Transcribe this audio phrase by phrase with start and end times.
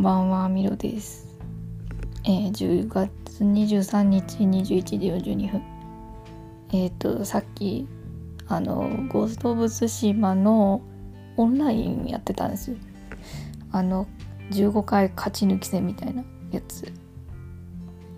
[0.00, 1.36] んばんは、ミロです。
[2.24, 5.62] えー、10月23日21時42分。
[6.72, 7.86] えっ、と、さっき、
[8.48, 10.80] あの、ゴースト・オブ・ツシマの
[11.36, 12.78] オンラインやってたんですよ。
[13.72, 14.06] あの、
[14.52, 16.90] 15回勝ち抜き戦みたいなやつ。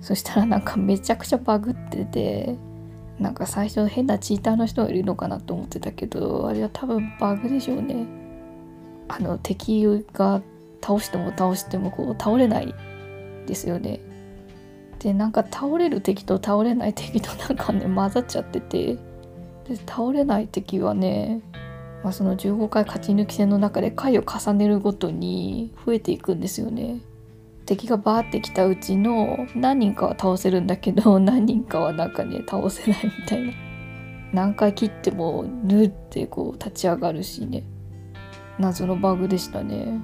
[0.00, 2.56] そしたらなんかめちゃくちゃバグってて、
[3.18, 8.06] なんか最初変なチーターの人がいるのかなと思ってたけど、あれは多分バグでしょうね。
[9.08, 10.40] あの、敵が
[10.82, 12.74] 倒しても倒してもこう倒れない
[13.46, 14.00] ですよね。
[14.98, 18.98] でなんか倒れる敵と倒れない敵となんかね混ざっちゃってて
[19.68, 21.42] で倒れない敵はね、
[22.02, 27.00] まあ、その15回勝ち抜き戦の中で回を重ねるごとに増えていくんですよね。
[27.66, 33.52] 敵がバーってきたうちの何人かは倒せるんだけど 何人かはなんかね倒せないみたいな。
[34.32, 37.62] 何回切ってもぬってこう立ち上がるしね
[38.58, 40.00] 謎のバグでしたね。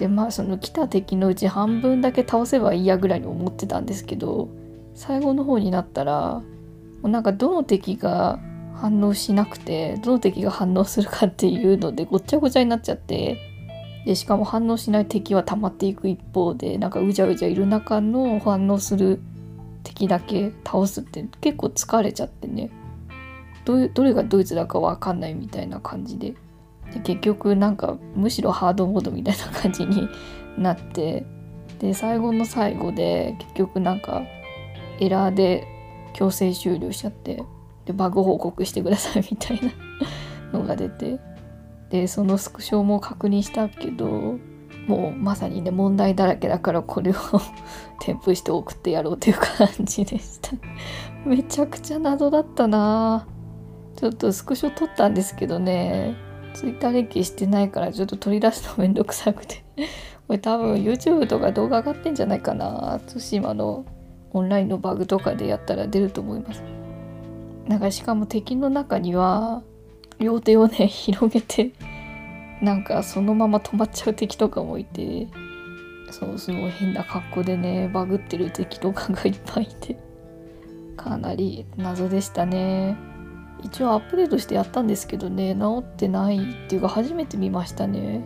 [0.00, 4.48] でまあその来た敵のうち半分だけ倒せばいいやぐらいに思ってたんですけど
[4.94, 6.44] 最後の方になったらも
[7.02, 8.40] うなんかどの敵が
[8.74, 13.36] 反応しなくてどの敵が反応するかっていうのでごっちゃごちゃになっちゃって
[14.06, 19.20] でしかも反応しない敵は溜まっていく一方でなんかうじゃうじゃいる中の反応する
[19.84, 22.70] 敵だけ倒すって結構疲れちゃってね
[23.66, 26.34] どどれがドイツだか分かんないみたいな感じで。
[26.92, 30.08] で結局なんかむしろハードモードみたいな感じに
[30.58, 31.24] なって
[31.78, 34.22] で最後の最後で結局なんか
[34.98, 35.66] エラーで
[36.12, 37.42] 強制終了しちゃって
[37.86, 39.70] でバグ報告してくださいみたいな
[40.58, 41.18] のが出て
[41.90, 44.38] でそのスクショも確認したけど
[44.86, 47.14] もうまさにね問題だらけだからこれを
[48.00, 50.52] 添付して送ってやろうという感じでした。
[51.24, 53.26] めちゃくちゃ謎だったな。
[53.96, 56.16] ちょっとスクショ撮ったんですけどね。
[56.54, 59.64] ツイッター連携してないからちょっと取り出すのめんどくさくて。
[60.26, 63.00] これ多分 YouTube とか動画上がってんじゃないかな。
[63.06, 63.84] 対馬の
[64.32, 66.62] オンラインのバグとかでやったら出ると思います。
[67.66, 69.62] なんかしかも敵の中には
[70.18, 71.72] 両手をね広げて
[72.62, 75.28] なんかそのまま止まっちゃう敵とかもいて。
[76.10, 79.96] そうすごい変な格好でねバグってる敵とかがいっぱいいて。
[80.96, 83.09] かなり謎でしたね。
[83.64, 88.24] 一応アップデートしてやったんですけどね治ってないっていうか初めて見ましたね。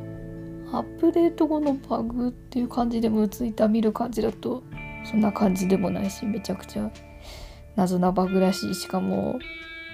[0.72, 4.64] アップデート後のバグっていう感じでもツイッター見る感じだと
[5.04, 6.90] そんな感じでもないしめちゃくちゃ
[7.76, 8.74] 謎なバグらしい。
[8.74, 9.38] しかも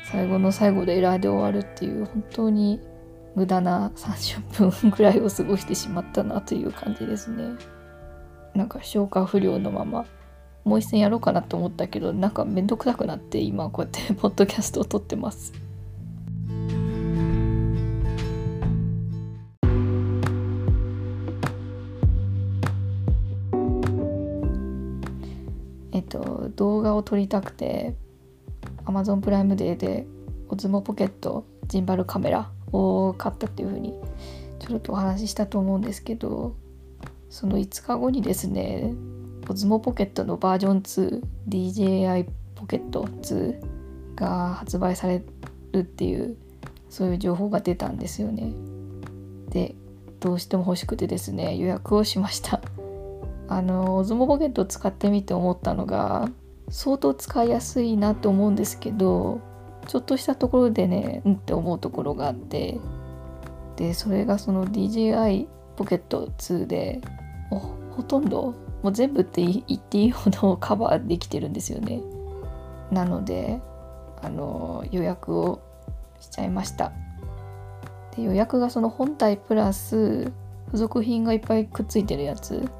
[0.04, 2.80] 最後の最後でエラーで終わるっていう本当に
[3.34, 7.44] 無駄な30分ぐらいを過ごしてしまったなという感じですね。
[8.54, 10.04] なんか消化不良のまま
[10.70, 15.52] もう一戦やろうかなと思ったけどなんかめんどくさくなって今こうやってポッドキャストを撮ってます。
[25.90, 27.96] えっと動画を撮りたくて
[28.84, 30.06] Amazon プライムデーで
[30.50, 33.92] オズモポケットジンバルカメラを買ったっていうふうに
[34.60, 36.54] ちょっとお話ししたと思うんですけど
[37.28, 38.94] その5日後にですね
[39.50, 40.82] オズモポケットのバージョン
[41.48, 45.24] 2DJI ポケット2が発売され
[45.72, 46.36] るっていう
[46.88, 48.52] そういう情報が出たんですよね。
[49.48, 49.74] で
[50.20, 52.60] どうしても欲しくてですね 予約をしました。
[53.48, 56.30] あのオズモポケットを使ってみて思ったのが
[56.68, 59.40] 相当使いやすいなと思うんですけど
[59.88, 62.78] ちょっとしたところでねうんって思うところがあって
[63.74, 67.00] でそれがその DJI ポケット2で
[68.00, 72.00] ほとんどもう全部って言っていいほど カバーできてるんですよね。
[72.90, 73.60] なので
[74.22, 75.60] あの予約を
[76.18, 76.92] しちゃいました。
[78.16, 80.32] で予約がその本体プラス
[80.66, 82.70] 付属品がいっぱいくっついてるやつ。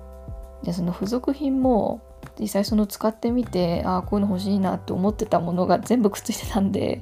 [0.62, 2.00] でその付属品も
[2.38, 7.00] 実際その使ってみてああこういうの欲しいなって思ってたものが全部くっついてたんで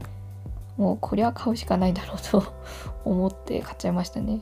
[0.77, 2.53] もうこりゃ買うしかないだろうと
[3.05, 4.41] 思って買っちゃいましたね。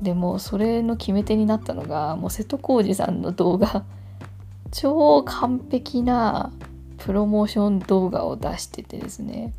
[0.00, 3.84] でもそれの決め手になったのがもう瀬戸康史さんの動画。
[4.70, 6.52] 超完璧な
[6.98, 9.52] プロモーション動画を出しててですね。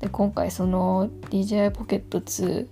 [0.00, 2.66] で今回その DJI ポケット2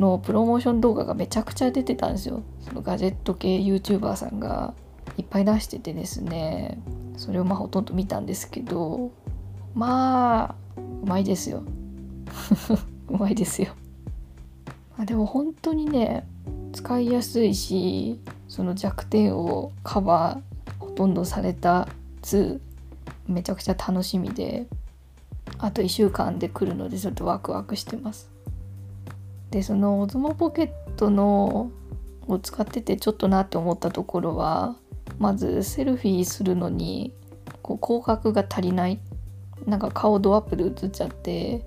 [0.00, 2.42] のプロモーション動画がめちゃくちゃ出てたんですよ。
[2.60, 4.74] そのガジェット系 YouTuber さんが
[5.16, 6.78] いっぱい出しててですね。
[7.16, 9.12] それをまあほとんど見たんですけど
[9.74, 10.54] まあ
[11.02, 11.62] うまいですよ。
[13.08, 13.68] うまいですよ。
[14.98, 16.26] あでも本当にね
[16.74, 21.88] 使いやすいしその弱点をカバーほとんどされた
[22.22, 22.58] 2
[23.28, 24.66] めちゃくちゃ楽しみで
[25.58, 28.30] あと1週間で来るのでちょっとワクワクしてます。
[29.50, 31.70] でそのオズモポケットの
[32.26, 34.74] を使っててちょっとなって思ったところは
[35.18, 37.14] まずセルフィーするのに
[37.62, 38.98] こう広角が足りない。
[39.66, 41.64] なんか顔ドアップで映っちゃって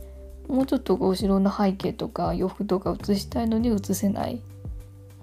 [0.47, 4.41] もうちょっと後ろの背景とか洋服とか映したいのに映せない。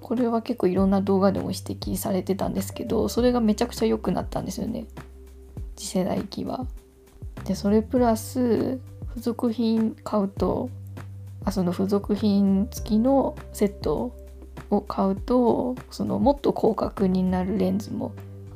[0.05, 4.85] これは結構いろんな動画でも指摘されてたんですけどそれがめちゃくちゃ良くなったんですよね
[5.77, 6.67] 次世代機は。
[7.47, 8.79] でそれプラス
[9.09, 10.69] 付属品買うと
[11.47, 14.15] あその付属品付きのセット
[14.69, 18.12] を買うとそのもっと広角になるレンズも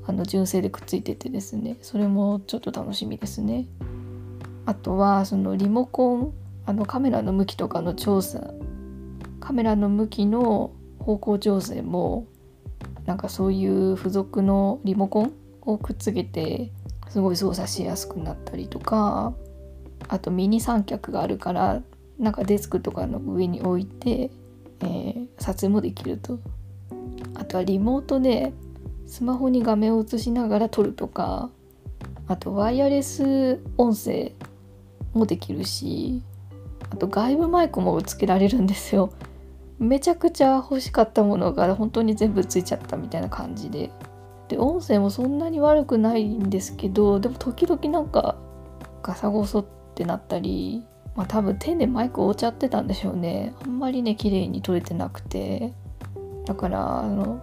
[0.06, 3.64] あの純正でくっついててですねそれもちょっと楽しみですね。
[4.66, 6.34] あとはそのリモコン
[6.66, 8.52] あのカメラの向きとかの調査
[9.40, 12.26] カメラの向きの方向調整も
[13.06, 16.70] なんかそういう付属のリモコンをくっつけて
[17.08, 19.32] すごい操作しやすくなったりとか
[20.08, 21.82] あとミニ三脚があるから
[22.18, 24.30] なんかデスクとかの上に置いて、
[24.80, 26.38] えー、撮影もできると。
[27.34, 28.52] あとはリモートで
[29.06, 31.50] スマホに画面を映しながら撮るとか
[32.26, 34.32] あとワイヤレス音声
[35.14, 36.22] もできるし
[36.90, 39.12] あと外部マイクもつけられるんですよ。
[39.78, 43.90] めちゃくちゃ欲しかったものが本当に全部ついちゃったみたいな感じで。
[44.48, 48.36] で音声もそんなに悪くないんですけどでも時々なんか
[49.02, 53.54] ガサゴソってなったりまあ多分手でマイク覆っちゃってたんでしょうね。
[53.62, 55.74] あんまりね綺麗に撮れてなくて。
[56.46, 57.42] だからあの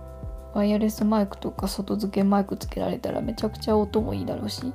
[0.56, 4.74] ワイヤレスマイクとか外付けマイクつけられたらめちゃくちゃ音もいいだろうし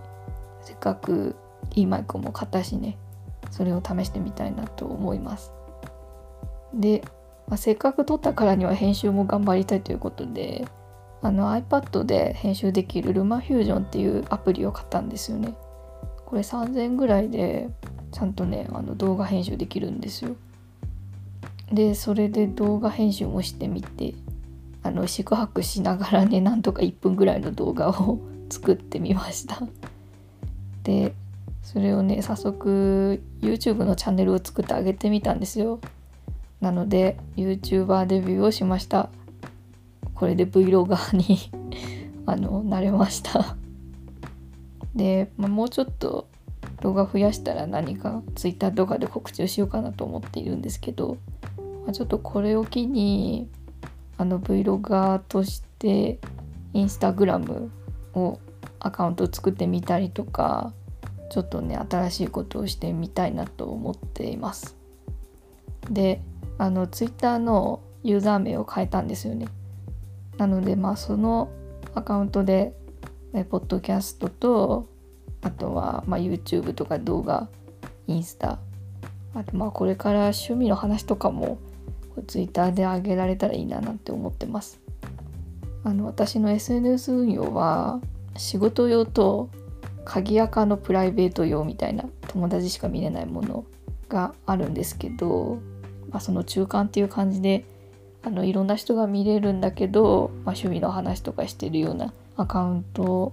[0.61, 1.35] せっかく
[1.75, 2.97] いいマイクも買ったしね。
[3.51, 5.53] それを試してみたいなと思います。
[6.73, 7.03] で、
[7.51, 10.67] まあ、せっかく撮ったからには編集も頑張りたいということで
[11.21, 15.55] あの iPad で編集できるルマフュージョンっていうアプリを買ったんですよね。
[16.25, 17.69] これ3000ぐらいで
[18.13, 20.37] ちゃんとねあの動画編集できるんですよ。
[21.73, 24.15] でそれで動画編集もしてみて
[24.83, 29.61] あの宿泊しながらね なんとか1分ぐらいの動画を 作ってみました。
[30.85, 31.13] で
[31.63, 35.81] それをね早速 YouTube のチャンネルを作ってあげてみたんですよ。
[36.61, 39.09] なので YouTuber デビューをしました。
[40.15, 41.51] これで Vlogger に
[42.27, 43.57] あの慣れました。
[44.95, 46.27] で、まあ、もうちょっと
[46.83, 51.17] 動画増やしたら何か Twitter とかで告知をしようかなと思っているんですけど、
[51.85, 53.49] まあ、ちょっとこれを機に
[54.19, 56.19] あの Vlogger として
[56.75, 57.71] インスタグラム
[58.15, 58.39] を
[58.79, 60.73] アカウント作ってみたりとか
[61.31, 64.77] ちょっとね新しいことをしてみたいなと思っています。
[65.91, 66.21] で
[66.61, 69.49] あの Twitter のユーザー名を変えたんですよね。
[70.37, 71.49] なのでまあその
[71.95, 72.75] アカウントで
[73.33, 74.87] えポッドキャストと
[75.41, 77.49] あとは、ま、YouTube とか動画
[78.07, 78.59] インスタ
[79.33, 81.57] あとまあこれから趣味の話とかも
[82.27, 84.81] Twitter で上げられたらいいななんて思ってます。
[85.83, 88.03] あの私の SNS 運用は
[88.37, 89.49] 仕事用と
[90.05, 93.65] 鍵垢のプライベート用みたいな友達しか見れないもの
[94.11, 95.59] があるんですけど、
[96.11, 97.65] まあ、その中間っていう感じで
[98.23, 103.33] あのいろんな人が見れるんだけど、まあ、趣味の話とかしてるようなアカウントを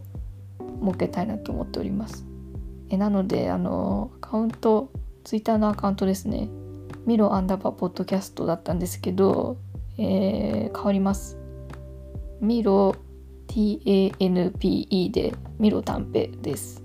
[0.84, 2.26] 設けたいなと思っております。
[2.90, 4.90] えなのであのアカウント
[5.26, 6.48] ツイッターのアカウントですね
[7.06, 9.58] ミロアンダーバーポッドキャストだったんですけど、
[9.98, 11.38] えー、変わります。
[12.40, 12.96] ミロ
[13.48, 16.84] TANPE でミロタンペです。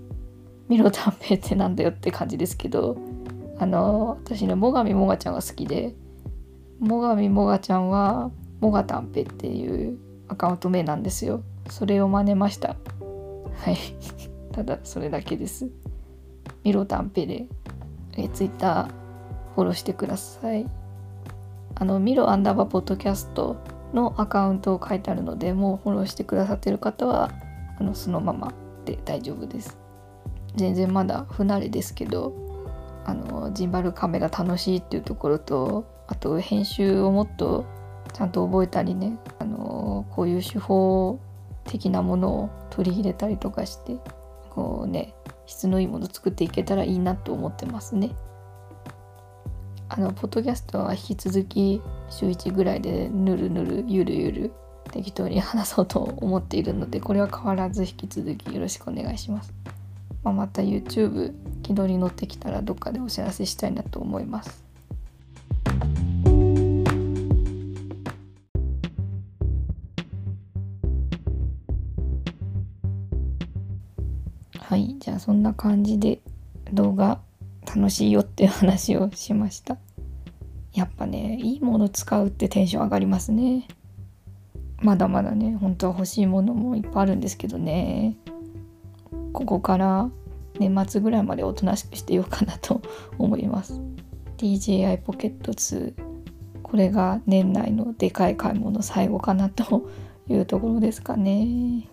[0.67, 2.97] ミロタンペってなんだよって感じですけど
[3.63, 5.95] あの私ね最上もがちゃんが好きで
[6.81, 8.29] 最上もがちゃんは
[8.59, 11.43] もがたんぺっていうアカウント名なんですよ。
[11.69, 12.69] それを真似ました。
[12.69, 13.77] はい。
[14.51, 15.69] ただそれだけです。
[16.65, 17.47] ミロタンペで、
[18.17, 18.87] えツイッター
[19.55, 20.65] フォローしてください。
[21.75, 23.55] あの、ミロアンダーバーポッドキャスト
[23.93, 27.31] のアカウントを書いてあるので、もうフォローしてくださってる方は、
[27.79, 28.53] あのそのまま
[28.83, 29.77] で大丈夫です。
[30.55, 32.42] 全然まだ不慣れですけど、
[33.05, 37.65] あのジンバルカメラ楽しいっていうところとあと編集をもっと
[38.13, 41.19] ちゃんと覚えたりね、あのこういう手法
[41.65, 43.97] 的なものを取り入れたりとかして
[44.51, 48.11] こうね質のいいもの作っていけたらいいなと思ってますね。
[49.89, 54.53] あのポッドキャストは引き続き週1ぐらいでぬるぬるゆるゆる
[54.91, 59.53] 適当に話そうと思っているのでこれは変わらず引き続きよろしくお願いします。
[60.23, 64.63] まあ、また YouTube 気取り乗ってきたらどっかでお知らせしたいなと思います。
[74.59, 76.19] はいじゃあそんな感じで
[76.71, 77.19] 動画
[77.67, 79.77] 楽しいよっていう話をしました。
[80.73, 83.67] やっぱねいいもの使うってテンション上がりますね。
[84.81, 88.17] まだまだね本当は欲しいものもいっぱいあるんですけどね。
[89.33, 90.09] ここから
[90.59, 92.81] 年末ぐらいまでおとなしくしてようかなと
[93.17, 93.81] 思います。
[94.37, 95.93] DJI ポケット2
[96.61, 99.89] これが年内のでかい買い物最後かなと
[100.29, 101.89] いうところですかね。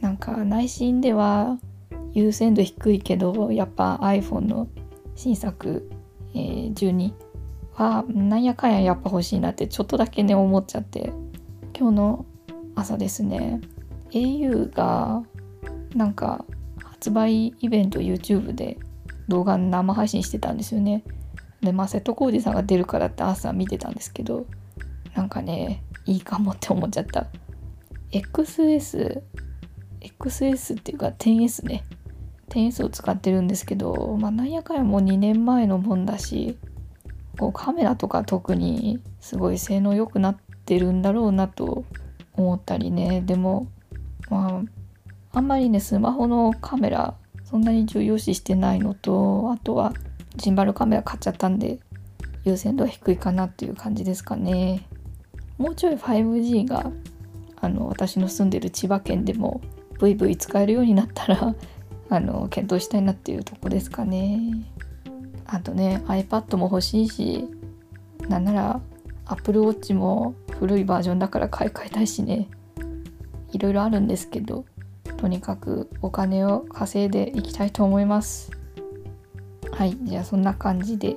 [0.00, 1.58] なんか内心では
[2.12, 4.68] 優先度低いけどやっぱ iPhone の
[5.14, 5.88] 新作、
[6.34, 7.12] えー、12
[7.74, 11.12] はなんやかんややっぱ欲しいなってちょっとだけね思っちゃって。
[11.78, 12.26] 今日の
[12.74, 13.60] 朝ですね。
[14.10, 15.22] au が
[15.94, 16.44] なんか
[16.82, 18.78] 発売イベント YouTube で
[19.28, 21.04] 動画生配信してたんですよね。
[21.60, 24.46] でまあ瀬戸康史さんが出るからって朝見てたんですけど
[25.14, 27.26] なんかねいいかもって思っちゃった。
[28.10, 29.22] XS
[30.00, 31.84] XS っていうか 10S ね。
[32.48, 36.58] 10S を使ってるんですけどまあなんやかんやもう2年前のもんだし
[37.38, 41.84] こうカメラとか特にすごい性能良くなってるんだろうなと
[42.34, 43.22] 思ったりね。
[43.22, 43.68] でも
[44.28, 44.81] まあ
[45.32, 49.92] あんまりねスマホのカメラそんなに重要視してないのとあとは
[50.36, 51.78] ジンバルカメラ買っちゃったんで
[52.44, 54.86] 優先度は低いかなっていう感じですかね。
[55.58, 56.90] もうちょい 5G が
[57.60, 59.60] あの私の住んでる千葉県でも
[59.98, 61.54] ブイブイ使えるようになったら
[62.10, 64.66] あの検討したいなっていうとこですかね。
[65.46, 67.46] あとね iPad も欲しいし
[68.28, 68.80] なんなら
[69.26, 72.48] Apple Watch も古いバージョンだから買い替えたいしね。
[73.52, 74.64] いろいろあるんですけど
[75.22, 78.50] とにかくお金を稼いでいきたいと思います。
[79.70, 81.16] はいじゃあそんな感じで、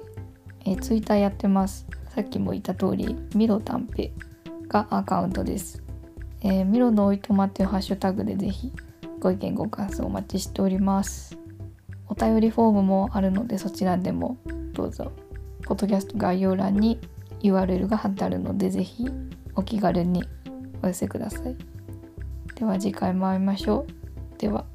[0.64, 1.88] えー、Twitter やってます。
[2.14, 4.14] さっきも言った通りミロタンペ
[4.68, 5.82] がアカウントです、
[6.42, 8.72] えー、ミロのおいとまっていうハッシュタグでぜひ
[9.20, 11.36] ご意見ご感想お待ちしております。
[12.08, 14.38] お便りフォームもあるのでそちらでも
[14.74, 15.12] どうぞ
[15.64, 17.00] ポッドキャスト概要欄に
[17.42, 19.08] URL が貼ってあるのでぜひ
[19.56, 20.24] お気軽に
[20.84, 21.75] お寄せください。
[22.56, 23.86] では次回も会いましょ
[24.36, 24.38] う。
[24.40, 24.66] では。